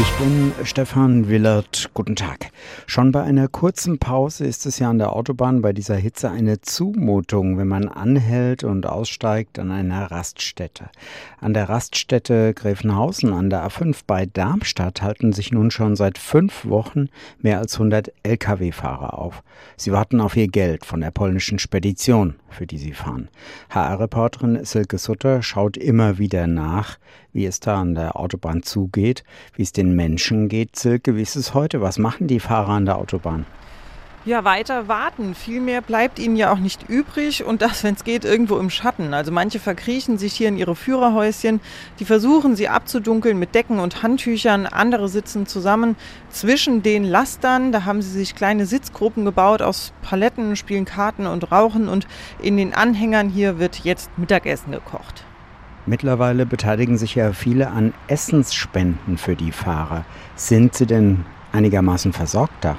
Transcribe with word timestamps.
Ich 0.00 0.10
bin 0.12 0.52
Stefan 0.64 1.28
Willert. 1.28 1.90
Guten 1.92 2.16
Tag. 2.16 2.52
Schon 2.86 3.12
bei 3.12 3.22
einer 3.22 3.48
kurzen 3.48 3.98
Pause 3.98 4.46
ist 4.46 4.64
es 4.64 4.78
ja 4.78 4.88
an 4.88 4.96
der 4.96 5.12
Autobahn 5.14 5.60
bei 5.60 5.74
dieser 5.74 5.96
Hitze 5.96 6.30
eine 6.30 6.62
Zumutung, 6.62 7.58
wenn 7.58 7.68
man 7.68 7.86
anhält 7.86 8.64
und 8.64 8.86
aussteigt 8.86 9.58
an 9.58 9.70
einer 9.70 10.10
Raststätte. 10.10 10.88
An 11.38 11.52
der 11.52 11.68
Raststätte 11.68 12.54
Gräfenhausen 12.54 13.34
an 13.34 13.50
der 13.50 13.68
A5 13.68 13.98
bei 14.06 14.24
Darmstadt 14.24 15.02
halten 15.02 15.34
sich 15.34 15.52
nun 15.52 15.70
schon 15.70 15.96
seit 15.96 16.16
fünf 16.16 16.64
Wochen 16.64 17.10
mehr 17.38 17.58
als 17.58 17.74
100 17.74 18.10
Lkw-Fahrer 18.22 19.18
auf. 19.18 19.42
Sie 19.76 19.92
warten 19.92 20.22
auf 20.22 20.34
ihr 20.34 20.48
Geld 20.48 20.86
von 20.86 21.02
der 21.02 21.10
polnischen 21.10 21.58
Spedition, 21.58 22.36
für 22.48 22.66
die 22.66 22.78
sie 22.78 22.92
fahren. 22.92 23.28
HR-Reporterin 23.68 24.64
Silke 24.64 24.96
Sutter 24.96 25.42
schaut 25.42 25.76
immer 25.76 26.16
wieder 26.16 26.46
nach, 26.46 26.98
wie 27.32 27.46
es 27.46 27.60
da 27.60 27.80
an 27.80 27.94
der 27.94 28.16
Autobahn 28.16 28.62
zugeht, 28.62 29.24
wie 29.54 29.62
es 29.62 29.72
den 29.72 29.89
Menschen 29.94 30.48
geht. 30.48 30.76
Silke, 30.76 31.16
wie 31.16 31.22
ist 31.22 31.36
es 31.36 31.54
heute? 31.54 31.80
Was 31.80 31.98
machen 31.98 32.26
die 32.26 32.40
Fahrer 32.40 32.70
an 32.70 32.86
der 32.86 32.98
Autobahn? 32.98 33.46
Ja, 34.26 34.44
weiter 34.44 34.86
warten. 34.86 35.34
Viel 35.34 35.62
mehr 35.62 35.80
bleibt 35.80 36.18
ihnen 36.18 36.36
ja 36.36 36.52
auch 36.52 36.58
nicht 36.58 36.90
übrig 36.90 37.42
und 37.42 37.62
das, 37.62 37.82
wenn 37.84 37.94
es 37.94 38.04
geht, 38.04 38.26
irgendwo 38.26 38.58
im 38.58 38.68
Schatten. 38.68 39.14
Also 39.14 39.32
manche 39.32 39.58
verkriechen 39.58 40.18
sich 40.18 40.34
hier 40.34 40.48
in 40.48 40.58
ihre 40.58 40.76
Führerhäuschen, 40.76 41.60
die 41.98 42.04
versuchen 42.04 42.54
sie 42.54 42.68
abzudunkeln 42.68 43.38
mit 43.38 43.54
Decken 43.54 43.78
und 43.78 44.02
Handtüchern, 44.02 44.66
andere 44.66 45.08
sitzen 45.08 45.46
zusammen 45.46 45.96
zwischen 46.28 46.82
den 46.82 47.04
Lastern. 47.04 47.72
Da 47.72 47.86
haben 47.86 48.02
sie 48.02 48.10
sich 48.10 48.34
kleine 48.34 48.66
Sitzgruppen 48.66 49.24
gebaut 49.24 49.62
aus 49.62 49.94
Paletten, 50.02 50.54
spielen 50.54 50.84
Karten 50.84 51.26
und 51.26 51.50
rauchen 51.50 51.88
und 51.88 52.06
in 52.42 52.58
den 52.58 52.74
Anhängern 52.74 53.30
hier 53.30 53.58
wird 53.58 53.84
jetzt 53.84 54.10
Mittagessen 54.18 54.72
gekocht. 54.72 55.24
Mittlerweile 55.90 56.46
beteiligen 56.46 56.96
sich 56.98 57.16
ja 57.16 57.32
viele 57.32 57.72
an 57.72 57.92
Essensspenden 58.06 59.18
für 59.18 59.34
die 59.34 59.50
Fahrer. 59.50 60.04
Sind 60.36 60.76
sie 60.76 60.86
denn 60.86 61.24
einigermaßen 61.50 62.12
versorgt 62.12 62.54
da? 62.60 62.78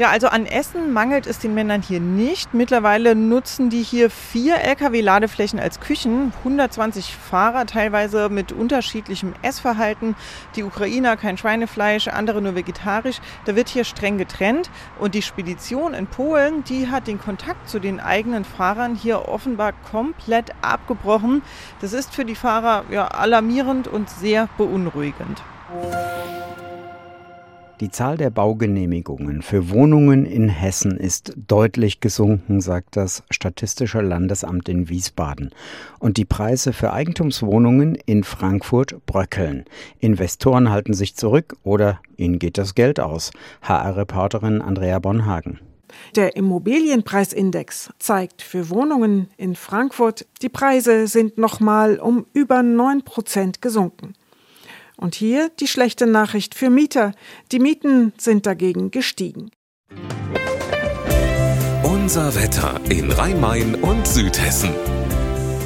Ja, 0.00 0.08
also 0.08 0.28
an 0.28 0.46
Essen 0.46 0.94
mangelt 0.94 1.26
es 1.26 1.40
den 1.40 1.52
Männern 1.52 1.82
hier 1.82 2.00
nicht. 2.00 2.54
Mittlerweile 2.54 3.14
nutzen 3.14 3.68
die 3.68 3.82
hier 3.82 4.08
vier 4.08 4.56
Lkw-Ladeflächen 4.56 5.60
als 5.60 5.78
Küchen, 5.78 6.32
120 6.38 7.14
Fahrer, 7.14 7.66
teilweise 7.66 8.30
mit 8.30 8.50
unterschiedlichem 8.50 9.34
Essverhalten. 9.42 10.16
Die 10.56 10.62
Ukrainer 10.62 11.18
kein 11.18 11.36
Schweinefleisch, 11.36 12.08
andere 12.08 12.40
nur 12.40 12.54
vegetarisch. 12.54 13.20
Da 13.44 13.56
wird 13.56 13.68
hier 13.68 13.84
streng 13.84 14.16
getrennt. 14.16 14.70
Und 14.98 15.14
die 15.14 15.20
Spedition 15.20 15.92
in 15.92 16.06
Polen, 16.06 16.64
die 16.64 16.88
hat 16.88 17.06
den 17.06 17.20
Kontakt 17.20 17.68
zu 17.68 17.78
den 17.78 18.00
eigenen 18.00 18.46
Fahrern 18.46 18.94
hier 18.94 19.28
offenbar 19.28 19.74
komplett 19.90 20.52
abgebrochen. 20.62 21.42
Das 21.82 21.92
ist 21.92 22.14
für 22.14 22.24
die 22.24 22.36
Fahrer 22.36 22.84
ja, 22.90 23.06
alarmierend 23.06 23.86
und 23.86 24.08
sehr 24.08 24.48
beunruhigend. 24.56 25.42
Die 27.80 27.90
Zahl 27.90 28.18
der 28.18 28.28
Baugenehmigungen 28.28 29.40
für 29.40 29.70
Wohnungen 29.70 30.26
in 30.26 30.50
Hessen 30.50 30.98
ist 30.98 31.32
deutlich 31.48 32.00
gesunken, 32.00 32.60
sagt 32.60 32.94
das 32.94 33.22
Statistische 33.30 34.02
Landesamt 34.02 34.68
in 34.68 34.90
Wiesbaden. 34.90 35.48
Und 35.98 36.18
die 36.18 36.26
Preise 36.26 36.74
für 36.74 36.92
Eigentumswohnungen 36.92 37.94
in 37.94 38.22
Frankfurt 38.22 39.06
bröckeln. 39.06 39.64
Investoren 39.98 40.68
halten 40.68 40.92
sich 40.92 41.16
zurück 41.16 41.56
oder 41.62 42.00
ihnen 42.18 42.38
geht 42.38 42.58
das 42.58 42.74
Geld 42.74 43.00
aus. 43.00 43.30
HR-Reporterin 43.62 44.60
Andrea 44.60 44.98
Bonhagen. 44.98 45.58
Der 46.16 46.36
Immobilienpreisindex 46.36 47.94
zeigt 47.98 48.42
für 48.42 48.68
Wohnungen 48.68 49.28
in 49.38 49.54
Frankfurt, 49.54 50.26
die 50.42 50.50
Preise 50.50 51.06
sind 51.06 51.38
nochmal 51.38 51.98
um 51.98 52.26
über 52.34 52.62
9 52.62 53.04
Prozent 53.04 53.62
gesunken. 53.62 54.12
Und 55.00 55.14
hier 55.14 55.50
die 55.58 55.66
schlechte 55.66 56.06
Nachricht 56.06 56.54
für 56.54 56.68
Mieter. 56.68 57.12
Die 57.52 57.58
Mieten 57.58 58.12
sind 58.18 58.44
dagegen 58.44 58.90
gestiegen. 58.90 59.50
Unser 61.82 62.34
Wetter 62.34 62.78
in 62.90 63.10
Rhein-Main 63.10 63.76
und 63.76 64.06
Südhessen. 64.06 64.70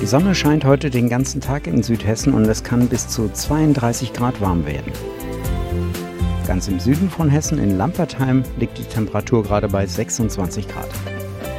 Die 0.00 0.06
Sonne 0.06 0.36
scheint 0.36 0.64
heute 0.64 0.88
den 0.88 1.08
ganzen 1.08 1.40
Tag 1.40 1.66
in 1.66 1.82
Südhessen 1.82 2.32
und 2.32 2.44
es 2.44 2.62
kann 2.62 2.88
bis 2.88 3.08
zu 3.08 3.28
32 3.28 4.12
Grad 4.12 4.40
warm 4.40 4.66
werden. 4.66 4.92
Ganz 6.46 6.68
im 6.68 6.78
Süden 6.78 7.10
von 7.10 7.28
Hessen 7.28 7.58
in 7.58 7.76
Lampertheim 7.76 8.44
liegt 8.58 8.78
die 8.78 8.84
Temperatur 8.84 9.42
gerade 9.42 9.68
bei 9.68 9.84
26 9.84 10.68
Grad. 10.68 10.90